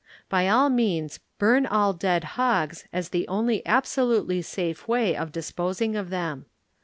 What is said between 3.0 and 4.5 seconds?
the only absolutely